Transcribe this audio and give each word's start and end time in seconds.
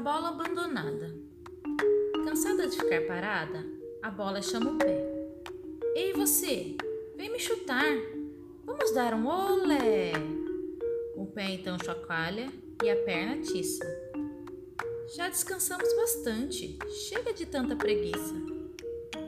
bola 0.00 0.30
abandonada. 0.30 1.14
Cansada 2.24 2.66
de 2.66 2.74
ficar 2.74 3.02
parada, 3.02 3.66
a 4.02 4.10
bola 4.10 4.40
chama 4.40 4.70
o 4.70 4.78
pé. 4.78 4.96
Ei 5.94 6.14
você, 6.14 6.74
vem 7.16 7.30
me 7.30 7.38
chutar. 7.38 7.92
Vamos 8.64 8.94
dar 8.94 9.12
um 9.12 9.26
olé. 9.26 10.12
O 11.14 11.26
pé 11.26 11.50
então 11.50 11.76
chocalha 11.84 12.46
e 12.82 12.88
a 12.88 12.96
perna 12.96 13.42
tiça. 13.42 13.84
Já 15.14 15.28
descansamos 15.28 15.94
bastante, 15.94 16.78
chega 16.88 17.34
de 17.34 17.44
tanta 17.44 17.76
preguiça. 17.76 18.34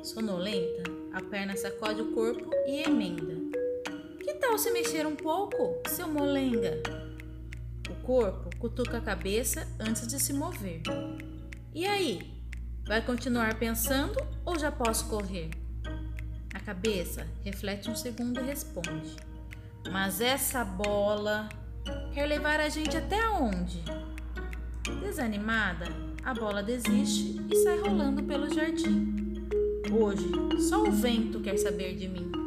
Sonolenta, 0.02 0.84
a 1.12 1.20
perna 1.20 1.54
sacode 1.54 2.00
o 2.00 2.12
corpo 2.12 2.50
e 2.66 2.82
emenda. 2.82 3.36
Que 4.20 4.32
tal 4.34 4.56
se 4.56 4.70
mexer 4.70 5.06
um 5.06 5.16
pouco, 5.16 5.82
seu 5.90 6.08
molenga? 6.08 7.11
Corpo 8.02 8.50
cutuca 8.58 8.98
a 8.98 9.00
cabeça 9.00 9.66
antes 9.78 10.08
de 10.08 10.18
se 10.18 10.32
mover. 10.32 10.82
E 11.72 11.86
aí? 11.86 12.42
Vai 12.86 13.00
continuar 13.00 13.54
pensando 13.58 14.16
ou 14.44 14.58
já 14.58 14.72
posso 14.72 15.08
correr? 15.08 15.50
A 16.52 16.58
cabeça 16.58 17.26
reflete 17.44 17.88
um 17.88 17.94
segundo 17.94 18.40
e 18.40 18.44
responde: 18.44 19.16
Mas 19.90 20.20
essa 20.20 20.64
bola 20.64 21.48
quer 22.12 22.26
levar 22.26 22.58
a 22.58 22.68
gente 22.68 22.96
até 22.96 23.28
onde? 23.28 23.84
Desanimada, 25.00 25.86
a 26.24 26.34
bola 26.34 26.62
desiste 26.62 27.40
e 27.50 27.56
sai 27.62 27.78
rolando 27.78 28.24
pelo 28.24 28.52
jardim. 28.52 29.48
Hoje, 29.92 30.28
só 30.68 30.82
o 30.82 30.90
vento 30.90 31.40
quer 31.40 31.56
saber 31.56 31.94
de 31.96 32.08
mim. 32.08 32.41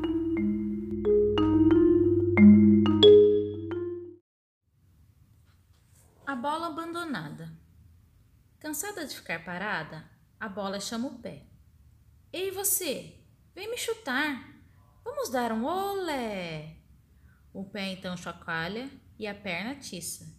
Cansada 8.65 9.05
de 9.05 9.15
ficar 9.15 9.45
parada, 9.45 10.09
a 10.39 10.49
bola 10.49 10.79
chama 10.79 11.07
o 11.07 11.19
pé. 11.19 11.45
Ei 12.33 12.49
você, 12.49 13.23
vem 13.53 13.69
me 13.69 13.77
chutar. 13.77 14.59
Vamos 15.03 15.29
dar 15.29 15.51
um 15.51 15.65
olé. 15.65 16.77
O 17.53 17.63
pé 17.63 17.91
então 17.91 18.17
chocalha 18.17 18.89
e 19.19 19.27
a 19.27 19.35
perna 19.35 19.75
tiça. 19.75 20.35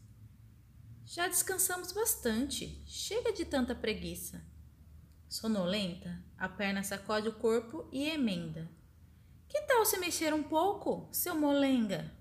Já 1.05 1.28
descansamos 1.28 1.92
bastante, 1.92 2.83
chega 2.84 3.33
de 3.33 3.44
tanta 3.44 3.77
preguiça. 3.77 4.44
Sonolenta, 5.28 6.20
a 6.36 6.48
perna 6.48 6.83
sacode 6.83 7.28
o 7.28 7.34
corpo 7.34 7.88
e 7.92 8.08
emenda. 8.08 8.68
Que 9.46 9.61
tal 9.68 9.86
se 9.86 9.98
mexer 9.98 10.34
um 10.34 10.42
pouco, 10.42 11.08
seu 11.12 11.36
molenga? 11.36 12.12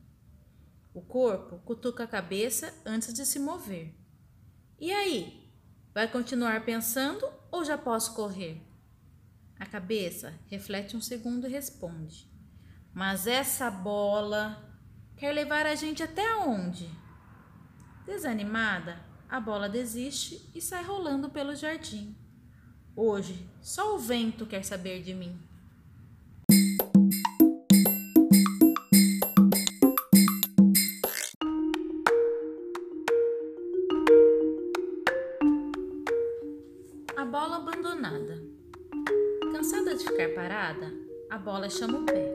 O 0.94 1.02
corpo 1.02 1.58
cutuca 1.66 2.03
a 2.03 2.08
cabeça 2.08 2.80
antes 2.86 3.12
de 3.12 3.25
se 3.25 3.40
mover. 3.40 3.97
E 4.80 4.94
aí? 4.94 5.45
Vai 5.96 6.10
continuar 6.10 6.66
pensando 6.66 7.26
ou 7.50 7.64
já 7.64 7.78
posso 7.78 8.14
correr? 8.16 8.62
A 9.58 9.66
cabeça 9.66 10.34
reflete 10.48 10.98
um 10.98 11.00
segundo 11.00 11.48
e 11.48 11.50
responde: 11.50 12.30
Mas 12.94 13.28
essa 13.28 13.72
bola 13.72 14.78
quer 15.16 15.32
levar 15.32 15.66
a 15.66 15.74
gente 15.74 16.04
até 16.04 16.36
onde? 16.36 16.90
Desanimada, 18.06 19.00
a 19.30 19.40
bola 19.40 19.70
desiste 19.70 20.52
e 20.54 20.60
sai 20.60 20.84
rolando 20.84 21.30
pelo 21.30 21.56
jardim. 21.56 22.14
Hoje, 22.94 23.50
só 23.62 23.96
o 23.96 23.98
vento 23.98 24.46
quer 24.46 24.66
saber 24.66 25.02
de 25.02 25.14
mim. 25.14 25.42
Ficar 40.16 40.30
parada, 40.30 40.94
a 41.30 41.38
bola 41.38 41.70
chama 41.70 42.00
o 42.00 42.06
pé. 42.06 42.26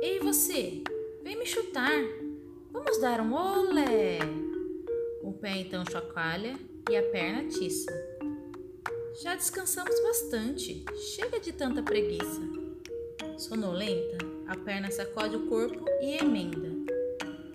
Ei 0.00 0.20
você, 0.20 0.80
vem 1.24 1.36
me 1.36 1.44
chutar. 1.44 1.90
Vamos 2.70 3.00
dar 3.00 3.20
um 3.20 3.34
olé. 3.34 4.20
O 5.20 5.32
pé 5.32 5.56
então 5.56 5.84
chocalha 5.90 6.54
e 6.88 6.96
a 6.96 7.02
perna 7.02 7.48
tiça. 7.48 7.90
Já 9.20 9.34
descansamos 9.34 10.00
bastante, 10.04 10.84
chega 11.16 11.40
de 11.40 11.52
tanta 11.52 11.82
preguiça. 11.82 12.40
Sonolenta, 13.38 14.18
a 14.46 14.56
perna 14.56 14.88
sacode 14.92 15.34
o 15.34 15.48
corpo 15.48 15.84
e 16.00 16.16
emenda. 16.18 16.70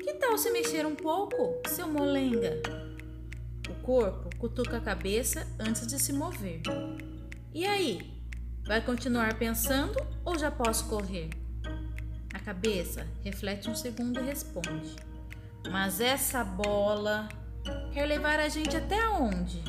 Que 0.03 0.15
tal 0.15 0.37
se 0.37 0.51
mexer 0.51 0.85
um 0.85 0.95
pouco, 0.95 1.61
seu 1.69 1.87
molenga? 1.87 2.61
O 3.69 3.83
corpo 3.85 4.29
cutuca 4.37 4.77
a 4.77 4.81
cabeça 4.81 5.47
antes 5.57 5.87
de 5.87 5.97
se 5.97 6.11
mover. 6.11 6.61
E 7.53 7.65
aí? 7.65 8.18
Vai 8.69 8.85
continuar 8.85 9.33
pensando 9.39 9.95
ou 10.23 10.37
já 10.37 10.51
posso 10.51 10.87
correr? 10.87 11.31
A 12.31 12.37
cabeça 12.37 13.07
reflete 13.23 13.67
um 13.67 13.73
segundo 13.73 14.19
e 14.19 14.23
responde: 14.23 14.95
Mas 15.71 15.99
essa 15.99 16.43
bola 16.43 17.27
quer 17.91 18.05
levar 18.05 18.39
a 18.39 18.47
gente 18.47 18.77
até 18.77 19.09
onde? 19.09 19.63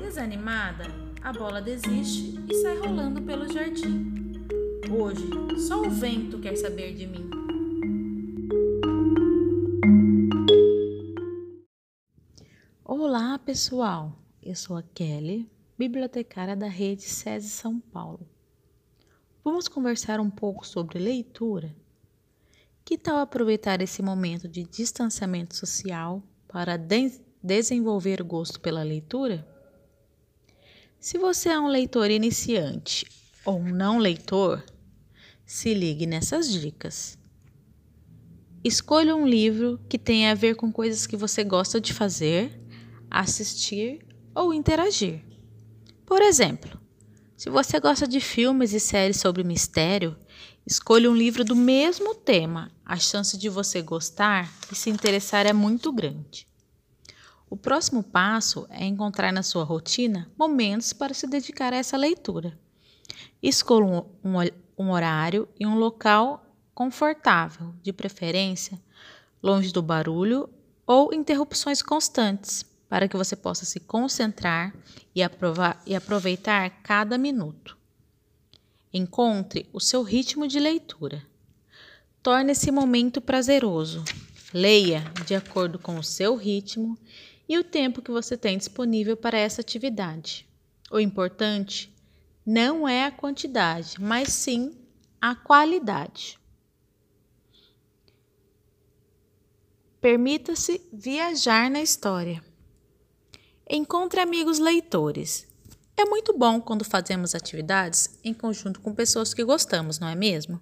Desanimada, 0.00 0.84
a 1.22 1.32
bola 1.32 1.62
desiste 1.62 2.38
e 2.46 2.54
sai 2.56 2.76
rolando 2.76 3.22
pelo 3.22 3.50
jardim. 3.50 4.46
Hoje, 4.90 5.26
só 5.66 5.80
o 5.80 5.88
vento 5.88 6.38
quer 6.40 6.56
saber 6.56 6.92
de 6.92 7.06
mim. 7.06 7.30
Olá, 12.84 13.38
pessoal. 13.38 14.12
Eu 14.42 14.54
sou 14.54 14.76
a 14.76 14.82
Kelly, 14.82 15.50
bibliotecária 15.78 16.56
da 16.56 16.66
Rede 16.66 17.02
SESI 17.02 17.48
São 17.48 17.78
Paulo. 17.78 18.28
Vamos 19.44 19.68
conversar 19.68 20.18
um 20.18 20.28
pouco 20.28 20.66
sobre 20.66 20.98
leitura? 20.98 21.72
Que 22.84 22.98
tal 22.98 23.18
aproveitar 23.18 23.80
esse 23.80 24.02
momento 24.02 24.48
de 24.48 24.64
distanciamento 24.64 25.54
social 25.54 26.20
para 26.48 26.76
de 26.76 27.12
desenvolver 27.40 28.24
gosto 28.24 28.58
pela 28.58 28.82
leitura? 28.82 29.46
Se 30.98 31.16
você 31.16 31.50
é 31.50 31.60
um 31.60 31.68
leitor 31.68 32.10
iniciante 32.10 33.06
ou 33.44 33.60
um 33.60 33.70
não 33.70 33.98
leitor, 33.98 34.64
se 35.46 35.74
ligue 35.74 36.06
nessas 36.06 36.50
dicas. 36.50 37.16
Escolha 38.64 39.14
um 39.14 39.28
livro 39.28 39.78
que 39.88 39.96
tenha 39.96 40.32
a 40.32 40.34
ver 40.34 40.56
com 40.56 40.72
coisas 40.72 41.06
que 41.06 41.16
você 41.16 41.44
gosta 41.44 41.80
de 41.80 41.94
fazer, 41.94 42.60
assistir 43.08 44.04
ou 44.34 44.52
interagir. 44.52 45.27
Por 46.08 46.22
exemplo, 46.22 46.80
se 47.36 47.50
você 47.50 47.78
gosta 47.78 48.08
de 48.08 48.18
filmes 48.18 48.72
e 48.72 48.80
séries 48.80 49.20
sobre 49.20 49.44
mistério, 49.44 50.16
escolha 50.66 51.10
um 51.10 51.14
livro 51.14 51.44
do 51.44 51.54
mesmo 51.54 52.14
tema. 52.14 52.72
A 52.82 52.96
chance 52.96 53.36
de 53.36 53.50
você 53.50 53.82
gostar 53.82 54.50
e 54.72 54.74
se 54.74 54.88
interessar 54.88 55.44
é 55.44 55.52
muito 55.52 55.92
grande. 55.92 56.48
O 57.50 57.58
próximo 57.58 58.02
passo 58.02 58.66
é 58.70 58.86
encontrar 58.86 59.30
na 59.34 59.42
sua 59.42 59.64
rotina 59.64 60.32
momentos 60.38 60.94
para 60.94 61.12
se 61.12 61.26
dedicar 61.26 61.74
a 61.74 61.76
essa 61.76 61.98
leitura. 61.98 62.58
Escolha 63.42 64.06
um, 64.24 64.40
um, 64.78 64.90
horário 64.90 65.46
e 65.60 65.66
um 65.66 65.78
local 65.78 66.42
confortável, 66.74 67.74
de 67.82 67.92
preferência 67.92 68.80
longe 69.42 69.70
do 69.74 69.82
barulho 69.82 70.48
ou 70.86 71.12
interrupções 71.12 71.82
constantes, 71.82 72.64
para 72.88 73.08
que 73.08 73.16
você 73.16 73.36
possa 73.36 73.64
se 73.64 73.80
concentrar 73.80 74.74
e, 75.14 75.22
aprovar, 75.22 75.82
e 75.86 75.94
aproveitar 75.94 76.70
cada 76.82 77.18
minuto. 77.18 77.76
Encontre 78.92 79.68
o 79.72 79.80
seu 79.80 80.02
ritmo 80.02 80.48
de 80.48 80.58
leitura. 80.58 81.22
Torne 82.22 82.52
esse 82.52 82.70
momento 82.70 83.20
prazeroso. 83.20 84.02
Leia 84.52 85.04
de 85.26 85.34
acordo 85.34 85.78
com 85.78 85.98
o 85.98 86.02
seu 86.02 86.34
ritmo 86.34 86.98
e 87.46 87.58
o 87.58 87.64
tempo 87.64 88.00
que 88.00 88.10
você 88.10 88.36
tem 88.36 88.56
disponível 88.56 89.16
para 89.16 89.36
essa 89.36 89.60
atividade. 89.60 90.48
O 90.90 90.98
importante 90.98 91.92
não 92.44 92.88
é 92.88 93.04
a 93.04 93.10
quantidade, 93.10 94.00
mas 94.00 94.32
sim 94.32 94.74
a 95.20 95.34
qualidade. 95.34 96.38
Permita-se 100.00 100.80
viajar 100.92 101.70
na 101.70 101.82
história. 101.82 102.42
Encontre 103.70 104.18
amigos 104.18 104.58
leitores. 104.58 105.46
É 105.94 106.06
muito 106.06 106.32
bom 106.32 106.58
quando 106.58 106.86
fazemos 106.86 107.34
atividades 107.34 108.18
em 108.24 108.32
conjunto 108.32 108.80
com 108.80 108.94
pessoas 108.94 109.34
que 109.34 109.44
gostamos, 109.44 109.98
não 109.98 110.08
é 110.08 110.14
mesmo? 110.14 110.58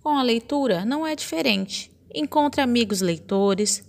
Com 0.00 0.10
a 0.10 0.22
leitura 0.22 0.84
não 0.84 1.04
é 1.04 1.16
diferente. 1.16 1.90
Encontre 2.14 2.60
amigos 2.60 3.00
leitores 3.00 3.82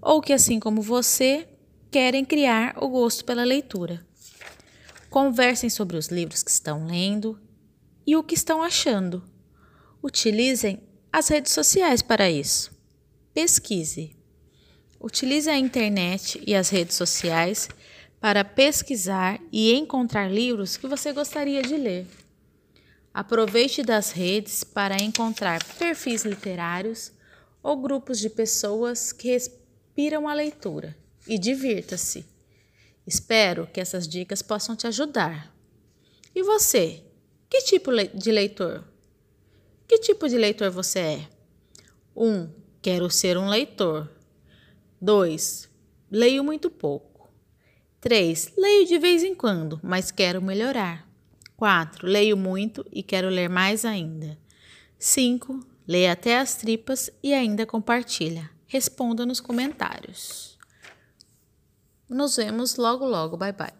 ou 0.00 0.20
que, 0.20 0.32
assim 0.32 0.60
como 0.60 0.80
você, 0.80 1.48
querem 1.90 2.24
criar 2.24 2.76
o 2.80 2.88
gosto 2.88 3.24
pela 3.24 3.42
leitura. 3.42 4.06
Conversem 5.10 5.68
sobre 5.68 5.96
os 5.96 6.06
livros 6.06 6.44
que 6.44 6.50
estão 6.52 6.86
lendo 6.86 7.40
e 8.06 8.14
o 8.14 8.22
que 8.22 8.36
estão 8.36 8.62
achando. 8.62 9.20
Utilizem 10.00 10.80
as 11.12 11.26
redes 11.26 11.50
sociais 11.50 12.02
para 12.02 12.30
isso. 12.30 12.70
Pesquise. 13.34 14.14
Utilize 15.00 15.50
a 15.50 15.58
internet 15.58 16.40
e 16.46 16.54
as 16.54 16.68
redes 16.68 16.94
sociais 16.94 17.68
para 18.20 18.44
pesquisar 18.44 19.40
e 19.50 19.72
encontrar 19.72 20.30
livros 20.30 20.76
que 20.76 20.86
você 20.86 21.12
gostaria 21.12 21.62
de 21.62 21.76
ler. 21.76 22.06
Aproveite 23.12 23.82
das 23.82 24.12
redes 24.12 24.62
para 24.62 25.02
encontrar 25.02 25.64
perfis 25.78 26.24
literários 26.24 27.12
ou 27.62 27.76
grupos 27.76 28.18
de 28.18 28.28
pessoas 28.28 29.10
que 29.10 29.28
respiram 29.28 30.28
a 30.28 30.34
leitura 30.34 30.96
e 31.26 31.38
divirta-se. 31.38 32.24
Espero 33.06 33.66
que 33.66 33.80
essas 33.80 34.06
dicas 34.06 34.42
possam 34.42 34.76
te 34.76 34.86
ajudar. 34.86 35.52
E 36.34 36.42
você? 36.42 37.02
Que 37.48 37.62
tipo 37.62 37.90
de 38.14 38.30
leitor? 38.30 38.84
Que 39.88 39.98
tipo 39.98 40.28
de 40.28 40.38
leitor 40.38 40.70
você 40.70 40.98
é? 41.00 41.28
1. 42.14 42.28
Um, 42.28 42.50
quero 42.80 43.10
ser 43.10 43.36
um 43.36 43.48
leitor. 43.48 44.08
2. 45.00 45.68
Leio 46.10 46.44
muito 46.44 46.70
pouco. 46.70 47.09
3. 48.00 48.54
Leio 48.56 48.86
de 48.86 48.98
vez 48.98 49.22
em 49.22 49.34
quando, 49.34 49.78
mas 49.82 50.10
quero 50.10 50.40
melhorar. 50.40 51.06
4. 51.56 52.06
Leio 52.06 52.36
muito 52.36 52.84
e 52.90 53.02
quero 53.02 53.28
ler 53.28 53.48
mais 53.48 53.84
ainda. 53.84 54.38
5. 54.98 55.60
Leia 55.86 56.12
até 56.12 56.38
as 56.38 56.56
tripas 56.56 57.10
e 57.22 57.34
ainda 57.34 57.66
compartilha. 57.66 58.50
Responda 58.66 59.26
nos 59.26 59.40
comentários. 59.40 60.58
Nos 62.08 62.36
vemos 62.36 62.76
logo 62.76 63.04
logo. 63.04 63.36
Bye 63.36 63.52
bye. 63.52 63.79